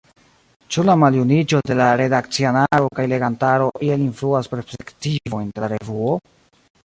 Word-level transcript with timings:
Ĉu 0.75 0.83
la 0.89 0.93
maljuniĝo 1.01 1.59
de 1.71 1.75
la 1.79 1.89
redakcianaro 2.01 2.89
kaj 2.99 3.05
legantaro 3.11 3.69
iel 3.89 4.05
influas 4.07 4.49
perspektivojn 4.57 5.55
de 5.59 5.65
la 5.65 5.69
revuo? 5.75 6.17